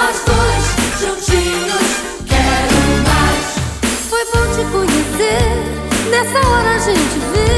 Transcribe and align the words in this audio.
nós 0.00 0.16
dois 0.24 0.64
juntinhos, 0.98 1.88
quero 2.26 2.80
mais. 3.06 3.44
Foi 4.08 4.24
bom 4.32 4.44
te 4.54 4.62
conhecer, 4.72 5.44
nessa 6.10 6.38
hora 6.48 6.70
a 6.74 6.78
gente 6.78 7.18
vê 7.32 7.52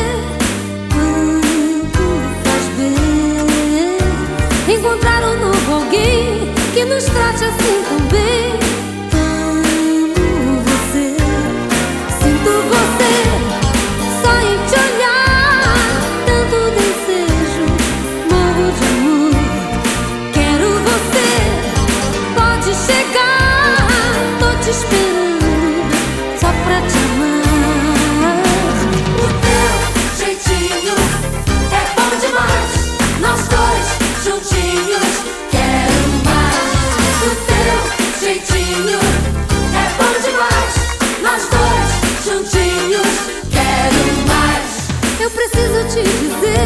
quanto 0.92 2.04
faz 2.42 2.64
bem. 2.76 3.96
Encontrar 4.76 5.22
um 5.22 5.36
novo 5.38 5.86
que 6.74 6.84
nos 6.84 7.04
trate 7.04 7.44
assim 7.44 7.84
também. 7.88 8.21
É 39.74 39.86
quero 43.50 44.02
mais. 44.28 45.20
Eu 45.20 45.30
preciso 45.30 45.84
te 45.88 46.02
dizer. 46.02 46.61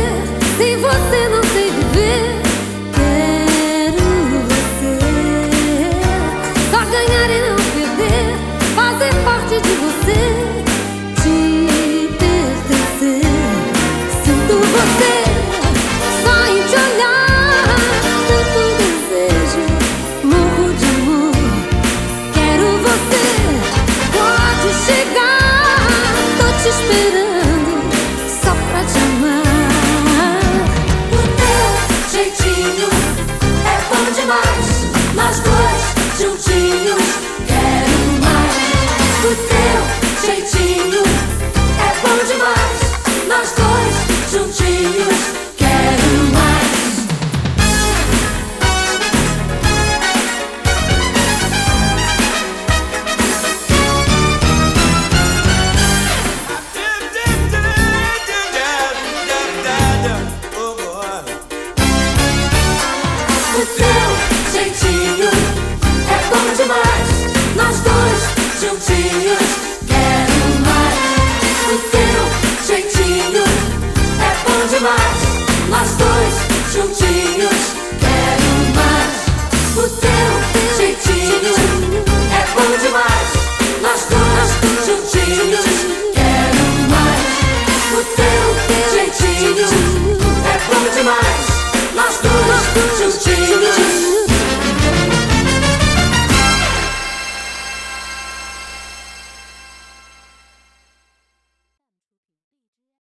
mais, 91.07 91.95
nós 91.95 92.19
dois 92.19 92.99
juntinhos. 92.99 94.26